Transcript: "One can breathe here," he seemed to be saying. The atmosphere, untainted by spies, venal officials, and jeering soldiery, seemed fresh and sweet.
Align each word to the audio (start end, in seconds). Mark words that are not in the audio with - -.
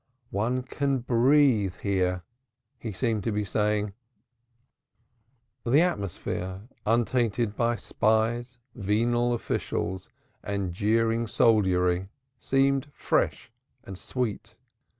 "One 0.31 0.63
can 0.63 0.97
breathe 0.97 1.75
here," 1.75 2.23
he 2.79 2.91
seemed 2.91 3.23
to 3.25 3.31
be 3.31 3.43
saying. 3.43 3.93
The 5.63 5.81
atmosphere, 5.83 6.67
untainted 6.87 7.55
by 7.55 7.75
spies, 7.75 8.57
venal 8.73 9.31
officials, 9.31 10.09
and 10.41 10.73
jeering 10.73 11.27
soldiery, 11.27 12.09
seemed 12.39 12.87
fresh 12.91 13.51
and 13.83 13.95
sweet. 13.95 14.55